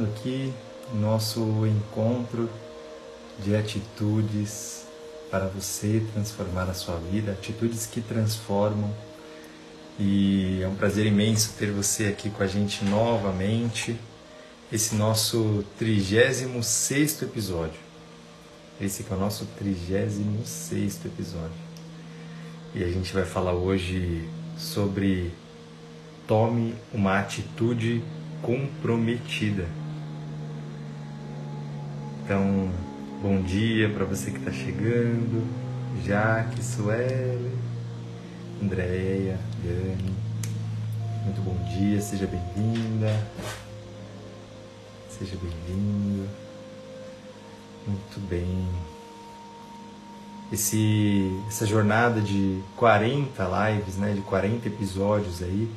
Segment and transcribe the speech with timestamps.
[0.00, 0.52] iniciando aqui
[0.94, 2.48] nosso encontro
[3.44, 4.86] de atitudes
[5.30, 8.92] para você transformar a sua vida, atitudes que transformam.
[9.98, 13.96] E é um prazer imenso ter você aqui com a gente novamente.
[14.72, 17.78] Esse nosso 36 episódio.
[18.80, 21.70] Esse que é o nosso 36 episódio.
[22.74, 25.32] E a gente vai falar hoje sobre
[26.26, 28.02] tome uma atitude
[28.42, 29.79] comprometida.
[32.30, 32.70] Então,
[33.20, 35.44] bom dia para você que está chegando,
[36.06, 37.58] Jaque, Sueli,
[38.62, 40.14] Andréia, Dani.
[41.24, 43.08] Muito bom dia, seja bem-vinda.
[45.08, 46.28] Seja bem-vindo.
[47.88, 48.68] Muito bem.
[50.52, 55.68] Esse, essa jornada de 40 lives, né, de 40 episódios aí,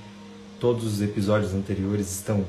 [0.59, 2.45] Todos os episódios anteriores estão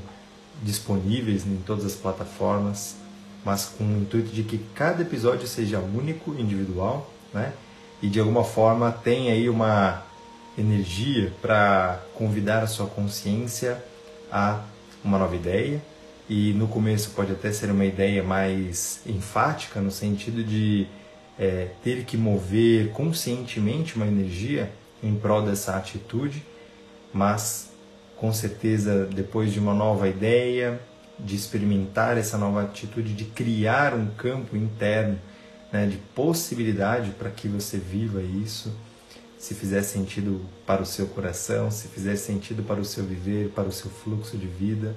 [0.62, 2.96] disponíveis em todas as plataformas,
[3.44, 7.52] mas com o intuito de que cada episódio seja único, individual, né?
[8.02, 10.02] E de alguma forma tenha aí uma
[10.56, 13.82] energia para convidar a sua consciência
[14.30, 14.60] a
[15.04, 15.82] uma nova ideia.
[16.28, 20.86] E no começo pode até ser uma ideia mais enfática, no sentido de
[21.38, 24.72] é, ter que mover conscientemente uma energia
[25.02, 26.42] em prol dessa atitude,
[27.12, 27.70] mas
[28.16, 30.80] com certeza depois de uma nova ideia,
[31.18, 35.18] de experimentar essa nova atitude, de criar um campo interno
[35.74, 38.72] né, de possibilidade para que você viva isso,
[39.36, 43.68] se fizer sentido para o seu coração, se fizer sentido para o seu viver, para
[43.68, 44.94] o seu fluxo de vida,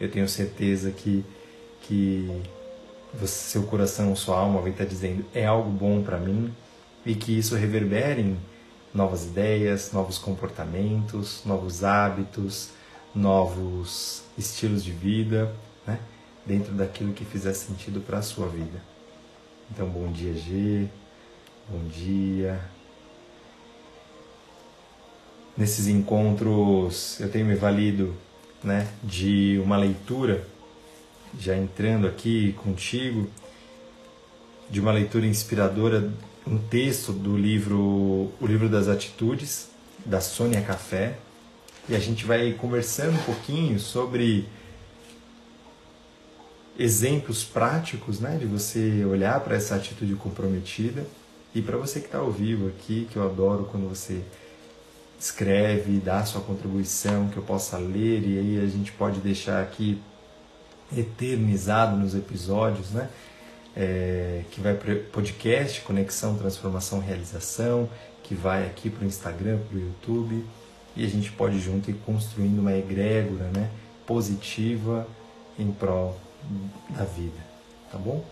[0.00, 1.24] eu tenho certeza que,
[1.82, 2.42] que
[3.12, 6.52] você, seu coração, sua alma vai estar dizendo é algo bom para mim
[7.06, 8.36] e que isso reverbere em
[8.92, 12.70] novas ideias, novos comportamentos, novos hábitos,
[13.14, 15.54] novos estilos de vida,
[15.86, 15.98] né?
[16.44, 18.82] dentro daquilo que fizer sentido para a sua vida.
[19.70, 20.88] Então, bom dia, G.
[21.68, 22.60] Bom dia.
[25.56, 28.14] Nesses encontros, eu tenho me valido
[28.62, 30.46] né, de uma leitura,
[31.38, 33.30] já entrando aqui contigo,
[34.68, 36.12] de uma leitura inspiradora
[36.46, 39.68] um texto do livro O Livro das Atitudes,
[40.04, 41.16] da Sônia Café,
[41.88, 44.48] e a gente vai conversando um pouquinho sobre
[46.78, 51.06] exemplos práticos né, de você olhar para essa atitude comprometida.
[51.54, 54.22] E para você que está ao vivo aqui, que eu adoro quando você
[55.20, 60.00] escreve, dá sua contribuição, que eu possa ler, e aí a gente pode deixar aqui
[60.96, 63.08] eternizado nos episódios, né?
[63.76, 67.88] é, que vai para podcast Conexão, Transformação, Realização,
[68.22, 70.44] que vai aqui para o Instagram, para o YouTube,
[70.96, 73.70] e a gente pode junto ir construindo uma egrégora né,
[74.06, 75.06] positiva
[75.58, 76.18] em prol
[76.90, 77.38] da vida,
[77.90, 78.24] tá bom?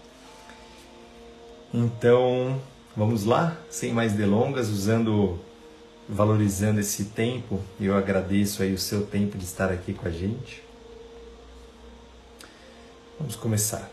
[1.72, 2.60] Então,
[2.96, 5.38] vamos lá, sem mais delongas, usando,
[6.08, 10.62] valorizando esse tempo, eu agradeço aí o seu tempo de estar aqui com a gente.
[13.18, 13.90] Vamos começar.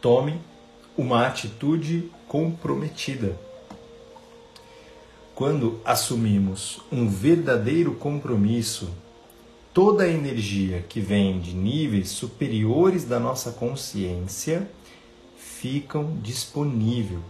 [0.00, 0.40] Tome
[0.96, 3.36] uma atitude comprometida.
[5.40, 8.90] Quando assumimos um verdadeiro compromisso,
[9.72, 14.70] toda a energia que vem de níveis superiores da nossa consciência
[15.38, 17.20] ficam disponível.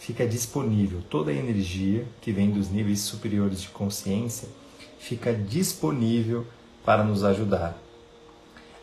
[0.00, 4.48] Fica disponível toda a energia que vem dos níveis superiores de consciência
[4.98, 6.44] fica disponível
[6.84, 7.80] para nos ajudar.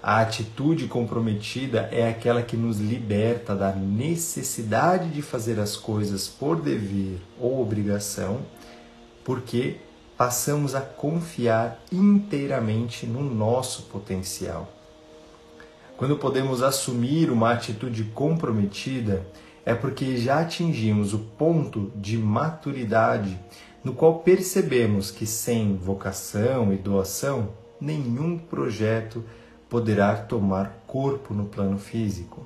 [0.01, 6.61] A atitude comprometida é aquela que nos liberta da necessidade de fazer as coisas por
[6.61, 8.39] dever ou obrigação,
[9.25, 9.77] porque
[10.17, 14.71] passamos a confiar inteiramente no nosso potencial.
[15.97, 19.27] Quando podemos assumir uma atitude comprometida,
[19.65, 23.37] é porque já atingimos o ponto de maturidade
[23.83, 29.23] no qual percebemos que sem vocação e doação, nenhum projeto
[29.69, 32.43] poderá tomar corpo no plano físico.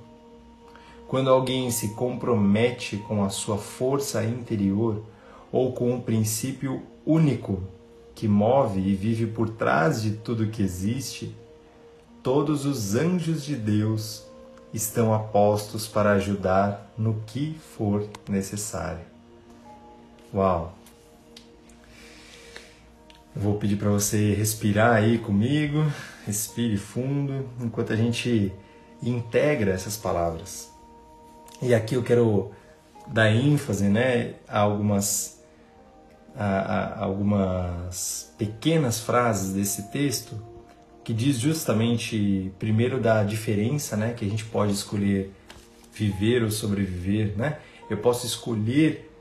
[1.08, 5.04] Quando alguém se compromete com a sua força interior
[5.52, 7.64] ou com um princípio único
[8.16, 11.36] que move e vive por trás de tudo que existe,
[12.22, 14.25] todos os anjos de Deus
[14.74, 19.06] estão apostos para ajudar no que for necessário.
[20.34, 20.74] Uau!
[23.36, 25.86] Vou pedir para você respirar aí comigo,
[26.25, 28.54] respire fundo, enquanto a gente
[29.02, 30.72] integra essas palavras.
[31.62, 32.52] E aqui eu quero
[33.08, 35.42] dar ênfase, né, a algumas
[36.36, 40.36] a, a, algumas pequenas frases desse texto
[41.04, 45.31] que diz justamente primeiro da diferença, né, que a gente pode escolher
[45.94, 47.60] viver ou sobreviver, né?
[47.90, 49.12] Eu posso escolher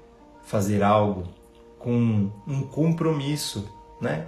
[0.45, 1.29] fazer algo
[1.79, 3.69] com um compromisso,
[4.01, 4.27] né?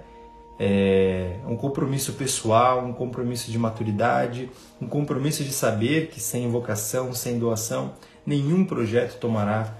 [0.57, 4.49] É, um compromisso pessoal, um compromisso de maturidade,
[4.81, 7.93] um compromisso de saber que sem vocação, sem doação,
[8.25, 9.75] nenhum projeto tomará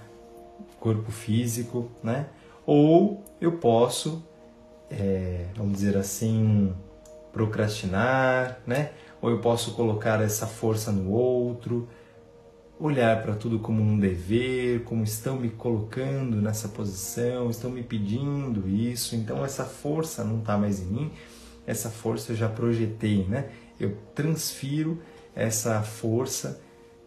[0.78, 2.26] corpo físico, né?
[2.66, 4.22] Ou eu posso,
[4.90, 6.72] é, vamos dizer assim,
[7.32, 8.90] procrastinar, né?
[9.20, 11.88] Ou eu posso colocar essa força no outro,
[12.78, 18.68] olhar para tudo como um dever, como estão me colocando nessa posição, estão me pedindo
[18.68, 21.12] isso, então essa força não está mais em mim,
[21.66, 23.50] essa força eu já projetei, né?
[23.80, 25.00] Eu transfiro
[25.34, 26.60] essa força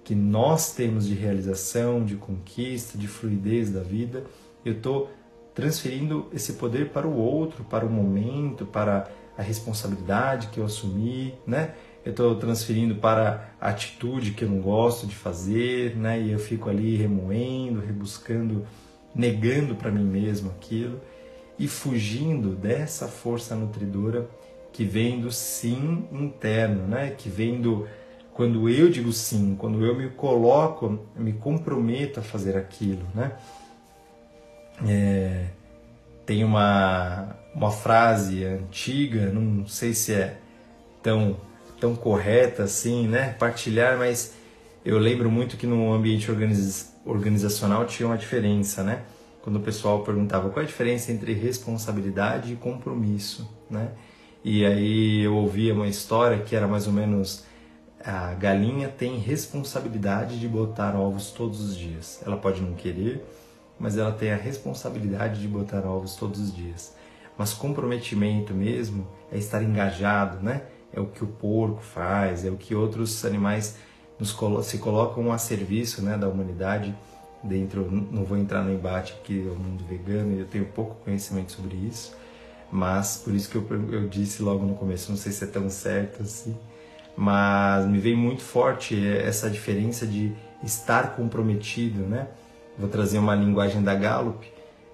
[0.04, 4.24] que nós temos de realização, de conquista, de fluidez da vida,
[4.66, 5.10] eu estou
[5.54, 11.34] transferindo esse poder para o outro, para o momento, para a responsabilidade que eu assumi,
[11.46, 11.76] né?
[12.06, 16.20] Eu estou transferindo para atitude que eu não gosto de fazer, né?
[16.20, 18.66] E eu fico ali remoendo, rebuscando,
[19.14, 21.00] negando para mim mesmo aquilo
[21.58, 24.30] e fugindo dessa força nutridora
[24.72, 27.12] que vem do sim interno, né?
[27.12, 27.88] Que vem do
[28.34, 33.34] quando eu digo sim, quando eu me coloco, me comprometo a fazer aquilo, né?
[34.88, 35.48] É,
[36.26, 40.38] tem uma uma frase antiga, não sei se é
[41.04, 41.36] tão
[41.80, 43.34] tão correta assim, né?
[43.40, 44.36] Partilhar, mas
[44.84, 46.30] eu lembro muito que no ambiente
[47.06, 49.04] organizacional tinha uma diferença, né?
[49.42, 53.92] Quando o pessoal perguntava qual é a diferença entre responsabilidade e compromisso, né?
[54.44, 57.46] E aí eu ouvia uma história que era mais ou menos
[58.04, 62.22] a galinha tem responsabilidade de botar ovos todos os dias.
[62.26, 63.26] Ela pode não querer,
[63.78, 66.96] mas ela tem a responsabilidade de botar ovos todos os dias.
[67.38, 70.64] Mas comprometimento mesmo é estar engajado, né?
[70.94, 73.78] É o que o porco faz, é o que outros animais
[74.20, 76.96] nos se colocam a serviço né, da humanidade.
[77.42, 81.78] Dentro, não vou entrar no embate aqui ao mundo vegano, eu tenho pouco conhecimento sobre
[81.78, 82.14] isso,
[82.70, 85.70] mas por isso que eu, eu disse logo no começo, não sei se é tão
[85.70, 86.54] certo assim,
[87.16, 92.28] mas me vem muito forte essa diferença de estar comprometido, né?
[92.78, 94.46] Vou trazer uma linguagem da Gallup,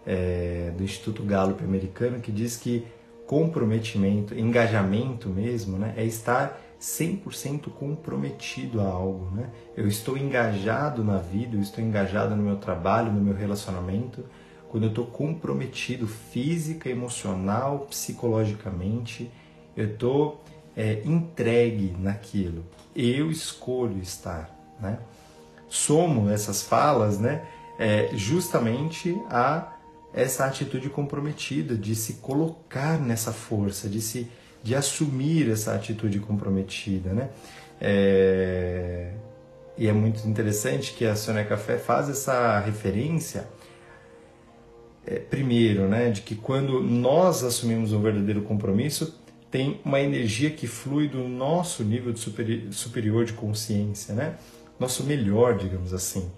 [0.06, 2.86] é, do Instituto Gallup americano, que diz que
[3.26, 5.94] comprometimento, engajamento mesmo, né?
[5.98, 9.50] É estar 100% comprometido a algo, né?
[9.76, 14.24] Eu estou engajado na vida, eu estou engajado no meu trabalho, no meu relacionamento,
[14.70, 19.32] quando eu estou comprometido física, emocional, psicologicamente,
[19.76, 20.44] eu estou
[20.76, 22.66] é, entregue naquilo.
[22.96, 24.50] Eu escolho estar,
[24.80, 25.00] né?
[25.68, 27.46] Somo essas falas, né?
[27.80, 29.75] É, justamente a
[30.16, 34.32] essa atitude comprometida de se colocar nessa força, de se
[34.64, 37.30] de assumir essa atitude comprometida, né?
[37.80, 39.12] É...
[39.78, 43.46] E é muito interessante que a Sônia Café faz essa referência,
[45.06, 49.20] é, primeiro, né, de que quando nós assumimos um verdadeiro compromisso,
[49.52, 54.36] tem uma energia que flui do nosso nível de superi superior de consciência, né?
[54.80, 56.32] Nosso melhor, digamos assim.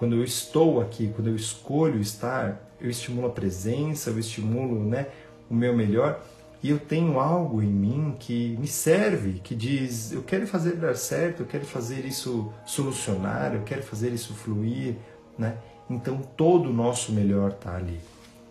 [0.00, 5.08] Quando eu estou aqui, quando eu escolho estar, eu estimulo a presença, eu estimulo né,
[5.50, 6.24] o meu melhor
[6.62, 10.96] e eu tenho algo em mim que me serve, que diz: eu quero fazer dar
[10.96, 14.96] certo, eu quero fazer isso solucionar, eu quero fazer isso fluir.
[15.38, 15.58] Né?
[15.90, 18.00] Então todo o nosso melhor está ali.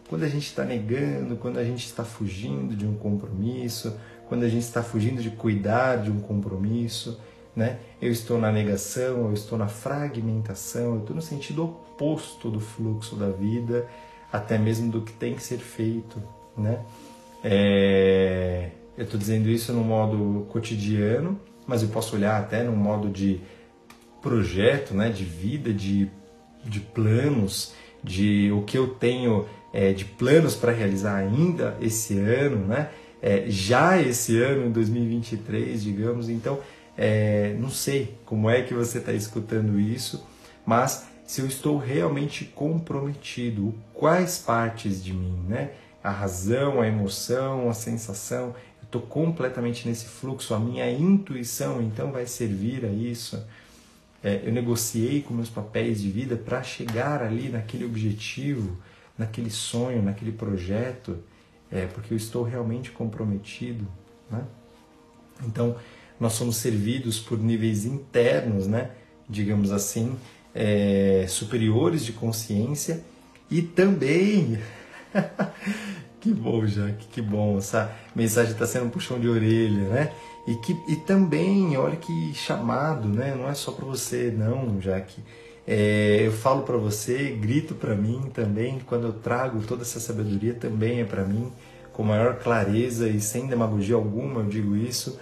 [0.07, 4.49] Quando a gente está negando, quando a gente está fugindo de um compromisso, quando a
[4.49, 7.19] gente está fugindo de cuidar de um compromisso,
[7.55, 7.79] né?
[8.01, 13.15] Eu estou na negação, eu estou na fragmentação, eu estou no sentido oposto do fluxo
[13.15, 13.87] da vida,
[14.31, 16.21] até mesmo do que tem que ser feito,
[16.57, 16.79] né?
[17.43, 18.69] É...
[18.97, 23.39] Eu estou dizendo isso no modo cotidiano, mas eu posso olhar até no modo de
[24.21, 25.09] projeto, né?
[25.09, 26.09] De vida, de,
[26.65, 32.65] de planos, de o que eu tenho é, de planos para realizar ainda esse ano,
[32.65, 32.89] né?
[33.21, 36.29] É, já esse ano, em 2023, digamos.
[36.29, 36.59] Então,
[37.01, 40.21] é, não sei como é que você está escutando isso,
[40.65, 45.71] mas se eu estou realmente comprometido, quais partes de mim, né?
[46.03, 48.47] A razão, a emoção, a sensação,
[48.81, 53.41] eu estou completamente nesse fluxo, a minha intuição então vai servir a isso.
[54.21, 58.77] É, eu negociei com meus papéis de vida para chegar ali naquele objetivo,
[59.17, 61.17] naquele sonho, naquele projeto,
[61.71, 63.87] é, porque eu estou realmente comprometido,
[64.29, 64.43] né?
[65.45, 65.77] Então,
[66.19, 68.91] nós somos servidos por níveis internos, né,
[69.27, 70.15] digamos assim,
[70.53, 73.03] é, superiores de consciência
[73.49, 74.59] e também
[76.19, 77.57] que bom, Jaque, que bom.
[77.57, 80.11] Essa mensagem está sendo um puxão de orelha, né?
[80.47, 83.35] E, que, e também, olha que chamado, né?
[83.35, 85.21] Não é só para você, não, Jaque.
[85.67, 90.53] É, eu falo para você, grito para mim também, quando eu trago toda essa sabedoria,
[90.53, 91.51] também é para mim,
[91.93, 95.19] com maior clareza e sem demagogia alguma, eu digo isso.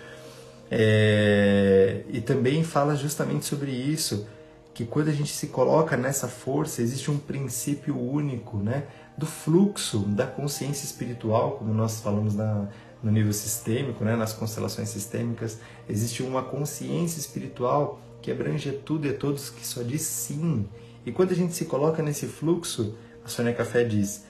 [0.70, 4.28] É, e também fala justamente sobre isso,
[4.74, 8.84] que quando a gente se coloca nessa força, existe um princípio único, né?
[9.18, 12.68] Do fluxo da consciência espiritual, como nós falamos na,
[13.02, 14.16] no nível sistêmico, né?
[14.16, 15.60] nas constelações sistêmicas,
[15.90, 20.68] existe uma consciência espiritual que abrange tudo e todos, que só diz sim.
[21.06, 24.26] E quando a gente se coloca nesse fluxo, a Sônia Café diz: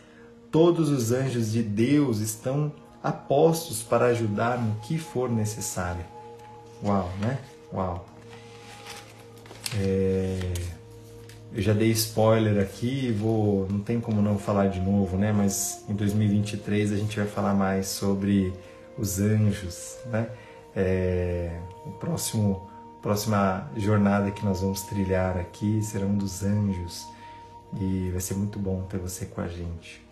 [0.52, 2.72] todos os anjos de Deus estão
[3.04, 6.06] apostos para ajudar no que for necessário.
[6.84, 7.38] Uau, né?
[7.74, 8.06] Uau.
[9.76, 10.40] É...
[11.54, 15.32] Eu já dei spoiler aqui, vou, não tem como não falar de novo, né?
[15.32, 18.54] Mas em 2023 a gente vai falar mais sobre
[18.98, 20.30] os anjos, né?
[20.76, 21.60] É...
[21.86, 22.70] O próximo
[23.02, 27.08] próxima jornada que nós vamos trilhar aqui será um dos anjos
[27.80, 30.06] e vai ser muito bom ter você com a gente.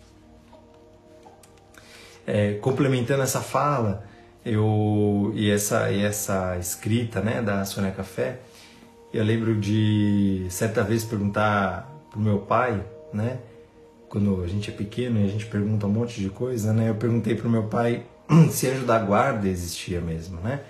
[2.26, 4.04] É, complementando essa fala
[4.46, 8.38] eu e essa e essa escrita né da Sônia Café
[9.12, 13.38] eu lembro de certa vez perguntar pro meu pai, né?
[14.08, 16.90] Quando a gente é pequeno e a gente pergunta um monte de coisa, né?
[16.90, 18.04] Eu perguntei pro meu pai
[18.50, 20.60] se anjo da guarda existia mesmo, né?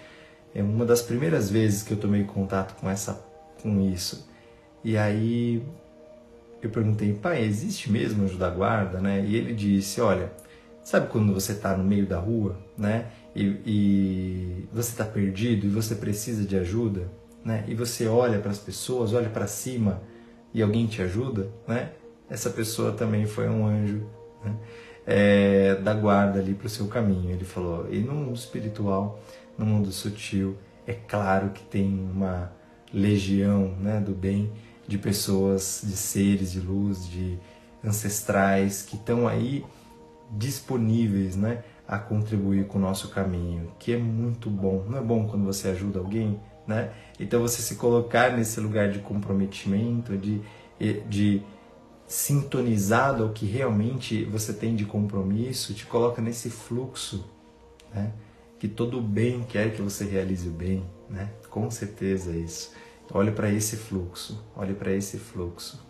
[0.54, 3.21] É uma das primeiras vezes que eu tomei contato com essa
[3.62, 4.28] com isso.
[4.85, 5.62] E aí
[6.62, 9.25] eu perguntei, pai, existe mesmo anjo da guarda, né?
[9.26, 10.33] E ele disse, olha,
[10.85, 13.06] sabe quando você está no meio da rua, né?
[13.37, 17.09] E, e você está perdido e você precisa de ajuda?
[17.47, 20.02] né, e você olha para as pessoas, olha para cima
[20.52, 21.93] e alguém te ajuda, né,
[22.28, 24.05] essa pessoa também foi um anjo
[24.45, 24.57] né,
[25.07, 27.31] é, da guarda ali para o seu caminho.
[27.31, 29.21] Ele falou, e no mundo espiritual,
[29.57, 30.57] no mundo sutil,
[30.88, 32.50] é claro que tem uma
[32.93, 34.50] legião né, do bem
[34.88, 37.38] de pessoas, de seres de luz, de
[37.85, 39.64] ancestrais que estão aí
[40.33, 44.85] disponíveis né, a contribuir com o nosso caminho, que é muito bom.
[44.88, 46.40] Não é bom quando você ajuda alguém?
[46.66, 46.93] né?
[47.19, 50.43] Então você se colocar nesse lugar de comprometimento, de,
[51.09, 51.43] de
[52.07, 57.25] sintonizado ao que realmente você tem de compromisso, te coloca nesse fluxo,
[57.95, 58.12] né?
[58.59, 61.31] Que todo bem quer que você realize o bem, né?
[61.50, 62.73] Com certeza é isso.
[63.12, 65.81] Olhe para esse fluxo, olhe para esse fluxo,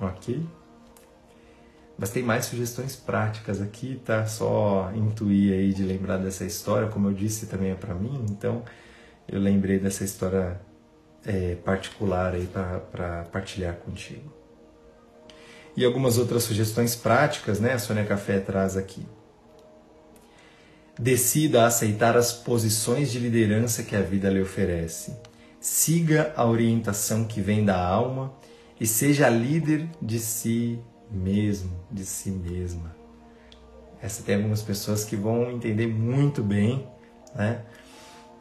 [0.00, 0.44] ok?
[1.96, 4.26] Mas tem mais sugestões práticas aqui, tá?
[4.26, 8.64] Só intuir aí de lembrar dessa história, como eu disse também é para mim, então
[9.28, 10.60] eu lembrei dessa história
[11.24, 14.32] é, particular aí para partilhar contigo.
[15.76, 17.72] E algumas outras sugestões práticas, né?
[17.72, 19.04] A Sônia Café traz aqui.
[20.98, 25.16] Decida aceitar as posições de liderança que a vida lhe oferece.
[25.60, 28.32] Siga a orientação que vem da alma
[28.78, 30.78] e seja líder de si
[31.14, 32.94] mesmo, de si mesma.
[34.02, 36.86] Essa tem algumas pessoas que vão entender muito bem,
[37.34, 37.62] né?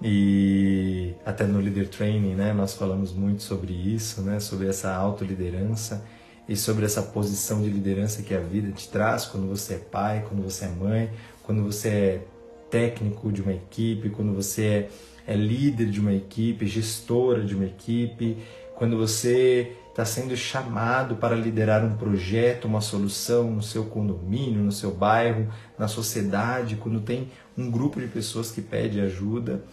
[0.02, 6.04] E até no Leader Training, né, nós falamos muito sobre isso, né, sobre essa autoliderança
[6.48, 10.26] e sobre essa posição de liderança que a vida te traz quando você é pai,
[10.28, 11.10] quando você é mãe,
[11.44, 12.22] quando você é
[12.70, 14.90] técnico de uma equipe, quando você
[15.28, 18.38] é, é líder de uma equipe, gestora de uma equipe,
[18.76, 24.72] quando você está sendo chamado para liderar um projeto, uma solução no seu condomínio, no
[24.72, 25.48] seu bairro,
[25.78, 29.64] na sociedade, quando tem um grupo de pessoas que pede ajuda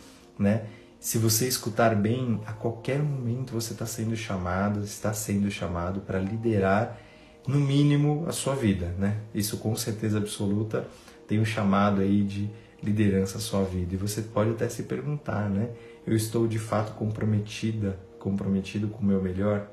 [0.40, 0.64] né?
[0.98, 6.18] Se você escutar bem, a qualquer momento você está sendo chamado, está sendo chamado para
[6.18, 6.98] liderar,
[7.46, 9.18] no mínimo, a sua vida, né?
[9.34, 10.86] Isso com certeza absoluta
[11.28, 12.50] tem um chamado aí de
[12.82, 13.94] liderança à sua vida.
[13.94, 15.70] E você pode até se perguntar, né?
[16.06, 19.70] Eu estou de fato comprometida, comprometido com o meu melhor,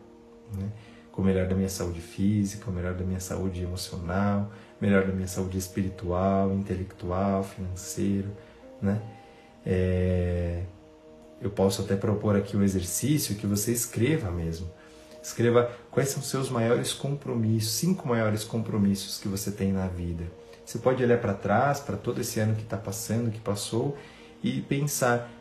[0.54, 0.70] né?
[1.12, 5.06] Com o melhor da minha saúde física, o melhor da minha saúde emocional, o melhor
[5.06, 8.30] da minha saúde espiritual, intelectual, financeiro,
[8.82, 9.02] né?
[9.66, 10.64] É,
[11.42, 14.70] eu posso até propor aqui um exercício que você escreva mesmo.
[15.22, 20.24] Escreva quais são os seus maiores compromissos, cinco maiores compromissos que você tem na vida.
[20.66, 23.98] Você pode olhar para trás, para todo esse ano que está passando, que passou,
[24.44, 25.32] e pensar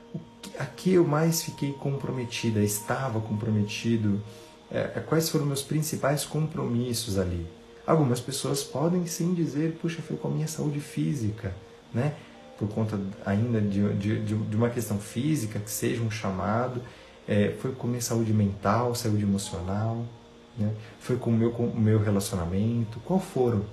[0.59, 4.23] a que eu mais fiquei comprometida, estava comprometido,
[4.71, 7.47] é, é, quais foram meus principais compromissos ali.
[7.87, 11.55] Algumas pessoas podem sim dizer, puxa, foi com a minha saúde física,
[11.95, 12.15] né?
[12.59, 16.83] por conta ainda de, de, de uma questão física, que seja um chamado,
[17.29, 20.05] é, foi com minha saúde mental, saúde emocional,
[20.59, 20.73] né?
[20.99, 23.65] foi com o meu, com meu relacionamento, qual foram,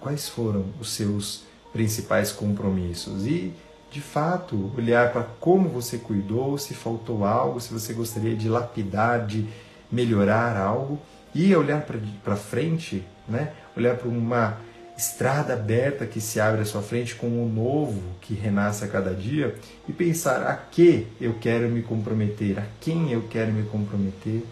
[0.00, 3.52] quais foram os seus principais compromissos e
[3.90, 9.24] de fato olhar para como você cuidou, se faltou algo, se você gostaria de lapidar,
[9.24, 9.46] de
[9.94, 11.00] melhorar algo
[11.34, 11.86] e olhar
[12.22, 13.52] para frente, né?
[13.76, 14.58] olhar para uma
[14.96, 18.88] estrada aberta que se abre à sua frente com o um novo que renasce a
[18.88, 19.56] cada dia
[19.88, 24.44] e pensar a que eu quero me comprometer, a quem eu quero me comprometer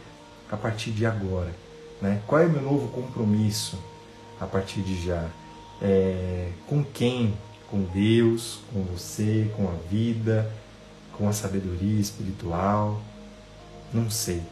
[0.51, 1.51] a partir de agora.
[2.01, 2.21] Né?
[2.27, 3.79] Qual é o meu novo compromisso
[4.41, 5.29] a partir de já?
[5.81, 7.35] É, com quem?
[7.71, 10.53] Com Deus, com você, com a vida,
[11.17, 13.01] com a sabedoria espiritual?
[13.95, 14.43] Não sei.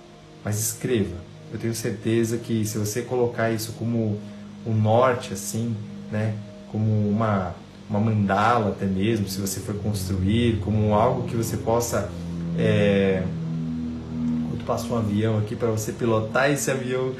[0.44, 1.16] Mas escreva.
[1.52, 4.18] Eu tenho certeza que se você colocar isso como
[4.64, 5.75] o norte, assim,
[6.11, 6.35] né?
[6.70, 7.54] Como uma,
[7.88, 12.11] uma mandala até mesmo, se você for construir, como algo que você possa.
[12.59, 13.23] É...
[14.49, 17.14] Quando passa um avião aqui, para você pilotar esse avião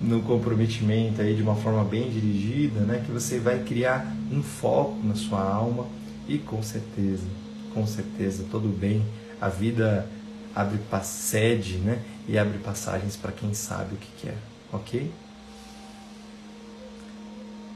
[0.00, 3.02] no comprometimento aí de uma forma bem dirigida, né?
[3.04, 5.86] Que você vai criar um foco na sua alma
[6.28, 7.24] e com certeza,
[7.72, 9.02] com certeza, todo bem,
[9.40, 10.06] a vida
[10.54, 12.02] abre sede, né?
[12.28, 14.36] E abre passagens para quem sabe o que quer,
[14.72, 15.10] ok?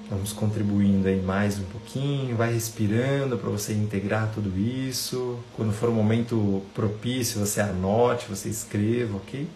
[0.09, 5.39] Vamos contribuindo aí mais um pouquinho, vai respirando para você integrar tudo isso.
[5.55, 9.47] Quando for um momento propício, você anote, você escreva, ok?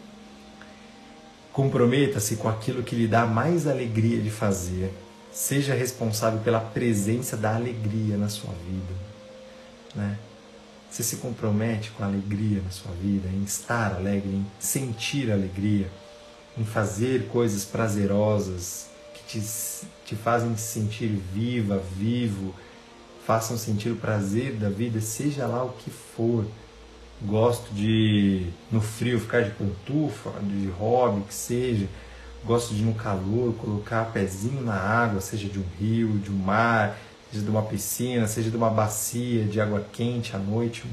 [1.54, 4.92] Comprometa-se com aquilo que lhe dá mais alegria de fazer.
[5.32, 8.94] Seja responsável pela presença da alegria na sua vida.
[9.94, 10.18] Né?
[10.92, 15.90] Você se compromete com a alegria na sua vida, em estar alegre, em sentir alegria,
[16.56, 19.40] em fazer coisas prazerosas que te
[20.04, 22.54] te fazem se sentir viva, vivo,
[23.26, 26.44] façam sentir o prazer da vida, seja lá o que for.
[27.22, 31.88] Gosto de, no frio, ficar de pantufa, de hobby, que seja.
[32.44, 36.98] Gosto de, no calor, colocar pezinho na água, seja de um rio, de um mar,
[37.32, 40.84] seja de uma piscina, seja de uma bacia de água quente à noite,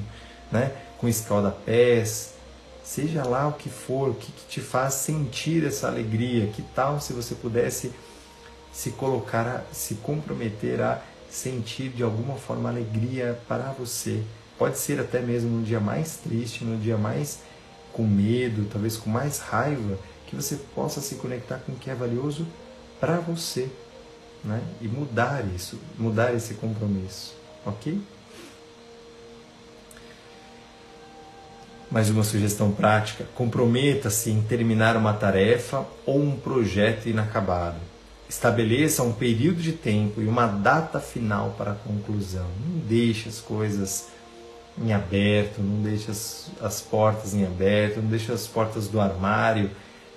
[0.52, 0.71] né?
[0.97, 2.34] com escalda-pés.
[2.84, 6.47] Seja lá o que for, o que, que te faz sentir essa alegria.
[6.47, 7.91] Que tal se você pudesse
[8.71, 14.23] se colocar, a, se comprometer a sentir de alguma forma alegria para você.
[14.58, 17.39] Pode ser até mesmo no dia mais triste, no dia mais
[17.93, 19.97] com medo, talvez com mais raiva,
[20.28, 22.47] que você possa se conectar com o que é valioso
[22.99, 23.69] para você,
[24.43, 24.62] né?
[24.82, 28.02] E mudar isso, mudar esse compromisso, ok?
[31.91, 37.78] Mais uma sugestão prática: comprometa-se em terminar uma tarefa ou um projeto inacabado.
[38.30, 42.45] Estabeleça um período de tempo e uma data final para a conclusão.
[42.63, 44.10] Não deixe as coisas
[44.78, 49.71] em aberto, não deixe as, as portas em aberto, não deixe as portas do armário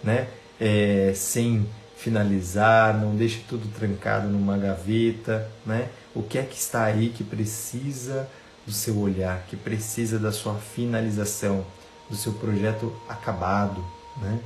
[0.05, 0.29] né,
[0.61, 1.67] é, sem
[2.03, 5.49] finalizar, não deixe tudo trancado numa gaveta.
[5.65, 5.89] Né?
[6.15, 8.29] O que é que está aí que precisa
[8.67, 11.65] do seu olhar, que precisa da sua finalização,
[12.11, 13.85] do seu projeto acabado.
[14.21, 14.39] Né?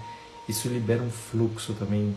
[0.49, 2.15] Isso libera um fluxo também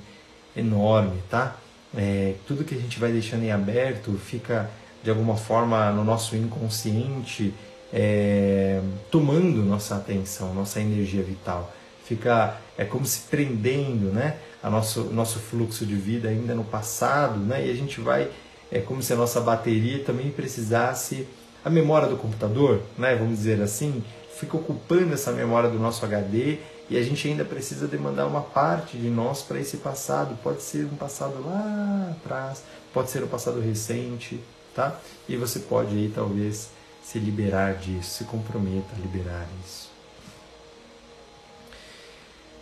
[0.55, 1.55] enorme, tá?
[1.95, 4.69] É, tudo que a gente vai deixando em aberto fica
[5.03, 7.53] de alguma forma no nosso inconsciente
[7.91, 11.73] é, tomando nossa atenção, nossa energia vital.
[12.05, 14.37] Fica é como se prendendo, né?
[14.61, 17.65] A nosso nosso fluxo de vida ainda no passado, né?
[17.65, 18.29] E a gente vai
[18.71, 21.27] é como se a nossa bateria também precisasse
[21.63, 23.15] a memória do computador, né?
[23.15, 24.03] Vamos dizer assim,
[24.37, 28.97] fica ocupando essa memória do nosso HD e a gente ainda precisa demandar uma parte
[28.97, 30.37] de nós para esse passado.
[30.43, 34.39] Pode ser um passado lá atrás, pode ser um passado recente,
[34.75, 34.99] tá?
[35.27, 36.69] E você pode aí talvez
[37.03, 39.88] se liberar disso, se comprometa a liberar isso.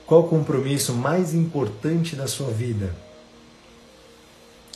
[0.08, 2.96] Qual o compromisso mais importante da sua vida?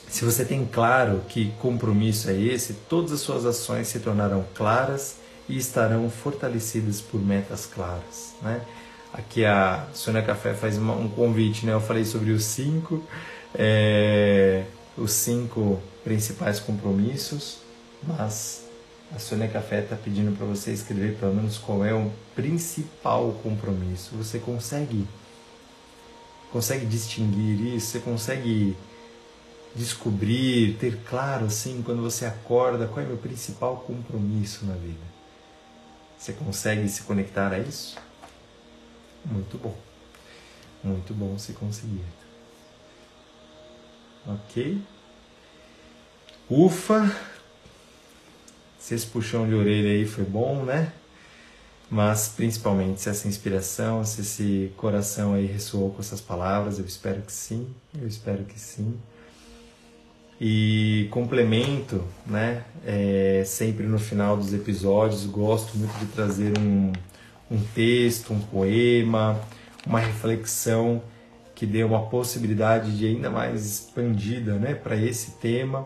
[0.10, 5.16] Se você tem claro que compromisso é esse, todas as suas ações se tornarão claras
[5.48, 8.60] e estarão fortalecidas por metas claras, né?
[9.14, 11.72] Aqui a Sônia Café faz uma, um convite, né?
[11.72, 13.02] Eu falei sobre os cinco,
[13.56, 14.66] é,
[14.98, 17.60] os cinco principais compromissos,
[18.04, 18.66] mas
[19.16, 24.12] a Sônia Café está pedindo para você escrever pelo menos qual é o principal compromisso.
[24.18, 25.08] Você consegue
[26.52, 27.88] consegue distinguir isso?
[27.88, 28.76] Você consegue
[29.76, 35.12] descobrir, ter claro assim, quando você acorda, qual é o meu principal compromisso na vida?
[36.18, 37.98] Você consegue se conectar a isso?
[39.26, 39.76] Muito bom.
[40.84, 42.04] Muito bom se conseguir.
[44.28, 44.82] Ok?
[46.50, 47.16] Ufa!
[48.78, 50.92] Se esse puxão de orelha aí foi bom, né?
[51.92, 57.22] Mas principalmente se essa inspiração, se esse coração aí ressoou com essas palavras, eu espero
[57.22, 57.68] que sim,
[58.02, 58.98] eu espero que sim.
[60.40, 62.64] e complemento, né?
[62.86, 66.94] É, sempre no final dos episódios, gosto muito de trazer um,
[67.52, 69.38] um texto, um poema,
[69.86, 71.04] uma reflexão
[71.54, 75.86] que dê uma possibilidade de ainda mais expandida, né, para esse tema.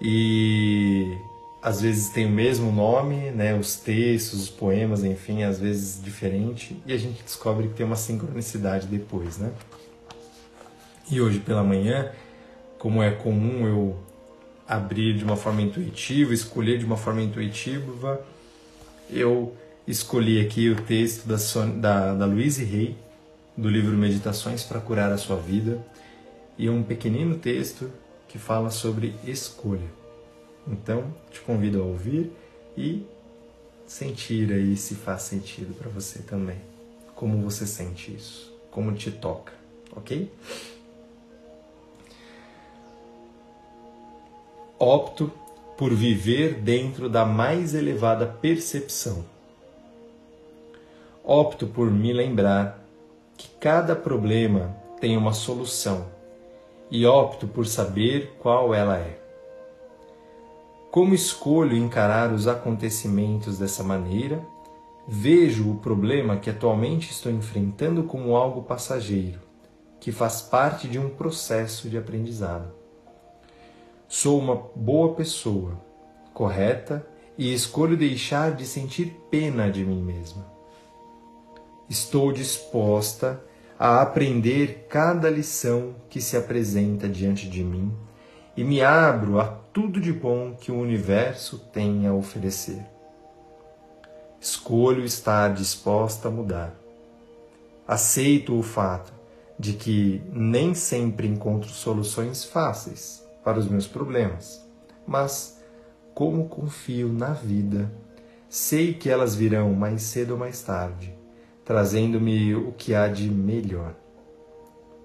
[0.00, 1.16] E
[1.62, 6.76] às vezes tem o mesmo nome, né, os textos, os poemas, enfim, às vezes diferente,
[6.84, 9.52] e a gente descobre que tem uma sincronicidade depois, né?
[11.08, 12.10] E hoje pela manhã
[12.82, 13.96] como é comum eu
[14.66, 18.20] abrir de uma forma intuitiva, escolher de uma forma intuitiva,
[19.08, 19.54] eu
[19.86, 22.96] escolhi aqui o texto da, Son da, da Louise
[23.56, 25.78] do livro Meditações para Curar a Sua Vida,
[26.58, 27.88] e um pequenino texto
[28.26, 30.01] que fala sobre escolha.
[30.66, 32.32] Então, te convido a ouvir
[32.76, 33.06] e
[33.86, 36.58] sentir aí se faz sentido para você também.
[37.14, 38.52] Como você sente isso?
[38.70, 39.52] Como te toca,
[39.94, 40.30] ok?
[44.82, 45.30] opto
[45.78, 49.24] por viver dentro da mais elevada percepção.
[51.22, 52.84] Opto por me lembrar
[53.36, 56.06] que cada problema tem uma solução
[56.90, 59.21] e opto por saber qual ela é.
[60.92, 64.46] Como escolho encarar os acontecimentos dessa maneira,
[65.08, 69.40] vejo o problema que atualmente estou enfrentando como algo passageiro,
[69.98, 72.74] que faz parte de um processo de aprendizado.
[74.06, 75.80] Sou uma boa pessoa,
[76.34, 80.46] correta e escolho deixar de sentir pena de mim mesma.
[81.88, 83.42] Estou disposta
[83.78, 87.90] a aprender cada lição que se apresenta diante de mim
[88.56, 92.84] e me abro a tudo de bom que o universo tem a oferecer.
[94.40, 96.74] Escolho estar disposta a mudar.
[97.86, 99.12] Aceito o fato
[99.58, 104.64] de que nem sempre encontro soluções fáceis para os meus problemas,
[105.06, 105.62] mas
[106.14, 107.90] como confio na vida,
[108.48, 111.14] sei que elas virão mais cedo ou mais tarde,
[111.64, 113.94] trazendo-me o que há de melhor.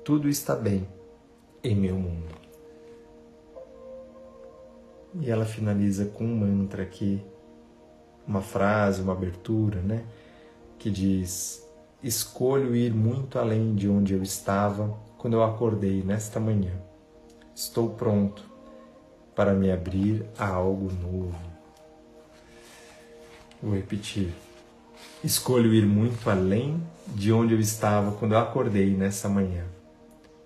[0.04, 0.88] Tudo está bem
[1.64, 2.47] em meu mundo.
[5.20, 7.22] E ela finaliza com um mantra aqui,
[8.28, 10.04] uma frase, uma abertura, né?
[10.78, 11.66] Que diz:
[12.04, 16.74] Escolho ir muito além de onde eu estava quando eu acordei nesta manhã.
[17.56, 18.44] Estou pronto
[19.36, 21.36] para me abrir a algo novo.
[23.62, 24.32] Vou repetir.
[25.24, 29.66] Escolho ir muito além de onde eu estava quando eu acordei nessa manhã.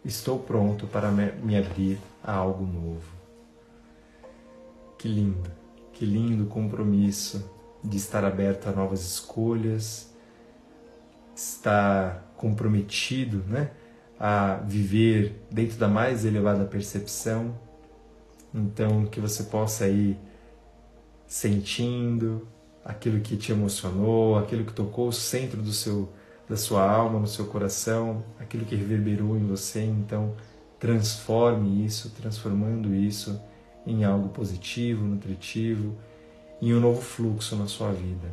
[0.05, 3.10] Estou pronto para me abrir a algo novo.
[5.01, 5.49] Que lindo,
[5.93, 7.43] que lindo compromisso
[7.83, 10.13] de estar aberto a novas escolhas,
[11.35, 13.71] estar comprometido, né?
[14.19, 17.57] a viver dentro da mais elevada percepção.
[18.53, 20.19] Então, que você possa ir
[21.25, 22.47] sentindo
[22.85, 26.13] aquilo que te emocionou, aquilo que tocou o centro do seu
[26.47, 30.35] da sua alma, no seu coração, aquilo que reverberou em você, então
[30.79, 33.41] transforme isso, transformando isso
[33.85, 35.95] em algo positivo, nutritivo,
[36.61, 38.27] em um novo fluxo na sua vida.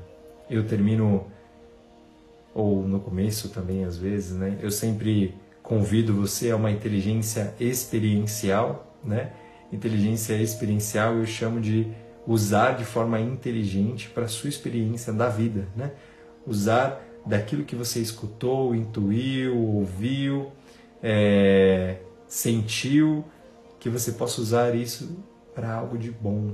[0.50, 1.26] Eu termino
[2.54, 4.58] ou no começo também às vezes, né?
[4.60, 9.32] Eu sempre convido você a uma inteligência experiencial, né?
[9.72, 11.86] Inteligência experiencial eu chamo de
[12.26, 15.92] usar de forma inteligente para a sua experiência da vida, né?
[16.46, 20.50] Usar daquilo que você escutou, intuiu, ouviu,
[21.02, 23.24] é, sentiu,
[23.78, 25.16] que você possa usar isso
[25.58, 26.52] para algo de bom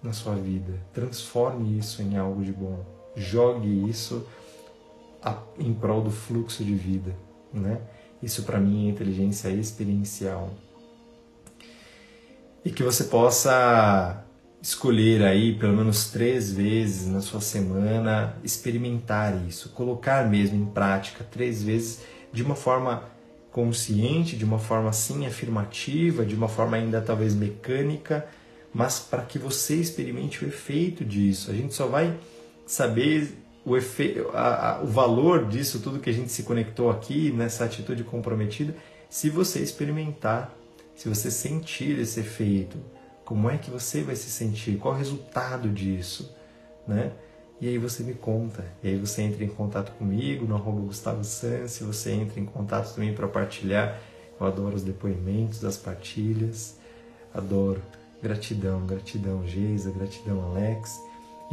[0.00, 0.80] na sua vida.
[0.92, 2.86] Transforme isso em algo de bom.
[3.16, 4.24] Jogue isso
[5.58, 7.16] em prol do fluxo de vida,
[7.52, 7.80] né?
[8.22, 10.50] Isso para mim é inteligência experiencial.
[12.64, 14.24] E que você possa
[14.62, 21.24] escolher aí pelo menos três vezes na sua semana experimentar isso, colocar mesmo em prática
[21.24, 23.02] três vezes de uma forma
[23.50, 28.26] consciente, de uma forma sim afirmativa, de uma forma ainda talvez mecânica,
[28.74, 31.50] mas para que você experimente o efeito disso.
[31.50, 32.18] A gente só vai
[32.66, 33.32] saber
[33.64, 34.26] o, efe...
[34.32, 38.74] a, a, o valor disso, tudo que a gente se conectou aqui, nessa atitude comprometida,
[39.08, 40.52] se você experimentar,
[40.96, 42.76] se você sentir esse efeito,
[43.24, 46.34] como é que você vai se sentir, qual o resultado disso,
[46.86, 47.12] né?
[47.60, 51.22] E aí você me conta, e aí você entra em contato comigo no arroba Gustavo
[51.22, 53.98] Sansi, você entra em contato também para partilhar,
[54.38, 56.76] eu adoro os depoimentos, as partilhas,
[57.32, 57.80] adoro.
[58.24, 60.98] Gratidão, gratidão Geisa, gratidão Alex,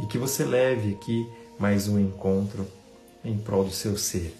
[0.00, 2.66] e que você leve aqui mais um encontro
[3.22, 4.34] em prol do seu ser,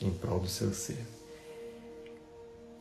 [0.00, 0.96] em prol do seu ser.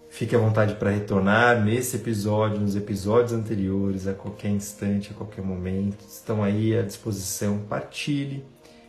[0.09, 5.43] Fique à vontade para retornar nesse episódio, nos episódios anteriores, a qualquer instante, a qualquer
[5.43, 6.01] momento.
[6.07, 7.59] Estão aí à disposição.
[7.67, 8.41] Partilhe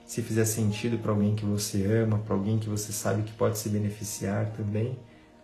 [0.06, 3.58] se fizer sentido para alguém que você ama, para alguém que você sabe que pode
[3.58, 4.96] se beneficiar também,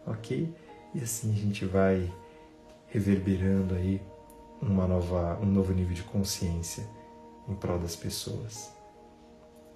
[0.06, 0.48] ok?
[0.94, 2.08] E assim a gente vai
[2.86, 4.00] reverberando aí
[4.60, 6.84] uma nova, um novo nível de consciência
[7.48, 8.70] em prol das pessoas.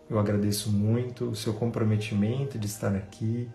[0.08, 3.48] Eu agradeço muito o seu comprometimento de estar aqui,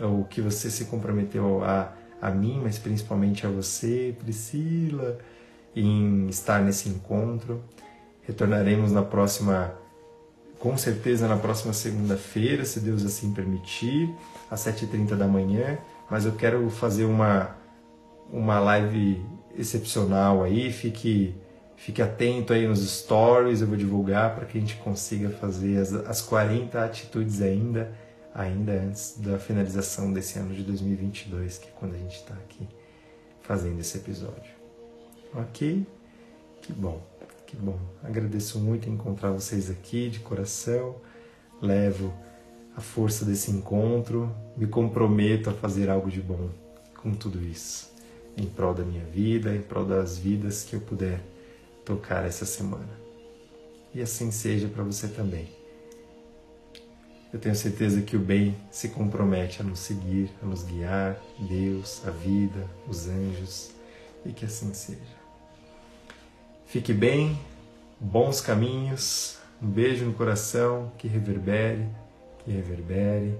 [0.00, 5.18] o que você se comprometeu a, a mim, mas principalmente a você, Priscila,
[5.74, 7.62] em estar nesse encontro.
[8.22, 9.74] Retornaremos na próxima,
[10.58, 14.14] com certeza na próxima segunda-feira, se Deus assim permitir,
[14.48, 15.78] às 7h30 da manhã.
[16.08, 17.56] Mas eu quero fazer uma,
[18.32, 19.20] uma live
[19.56, 21.34] excepcional aí, fique
[21.80, 25.94] Fique atento aí nos stories, eu vou divulgar para que a gente consiga fazer as,
[25.94, 27.90] as 40 atitudes ainda,
[28.34, 32.68] ainda antes da finalização desse ano de 2022, que é quando a gente está aqui
[33.40, 34.52] fazendo esse episódio.
[35.34, 35.86] Ok?
[36.60, 37.00] Que bom,
[37.46, 37.78] que bom.
[38.04, 40.96] Agradeço muito encontrar vocês aqui de coração.
[41.62, 42.12] Levo
[42.76, 46.50] a força desse encontro, me comprometo a fazer algo de bom
[46.94, 47.89] com tudo isso,
[48.36, 51.20] em prol da minha vida, em prol das vidas que eu puder
[51.84, 53.00] tocar essa semana.
[53.94, 55.48] E assim seja para você também.
[57.32, 62.02] Eu tenho certeza que o bem se compromete a nos seguir, a nos guiar, Deus,
[62.06, 63.70] a vida, os anjos,
[64.26, 65.20] e que assim seja.
[66.66, 67.38] Fique bem,
[68.00, 71.86] bons caminhos, um beijo no coração, que reverbere,
[72.44, 73.38] que reverbere.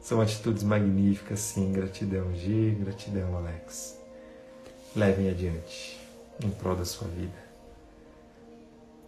[0.00, 1.72] São atitudes magníficas, sim.
[1.72, 3.97] Gratidão, G, gratidão, Alex.
[4.96, 5.98] Levem adiante
[6.44, 7.48] em prol da sua vida.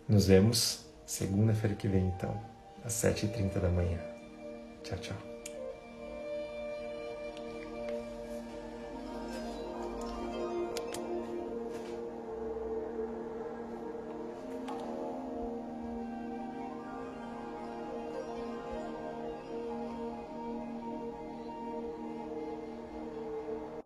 [0.09, 2.41] Nos vemos segunda-feira que vem, então,
[2.85, 3.99] às 7h30 da manhã.
[4.83, 5.30] Tchau, tchau.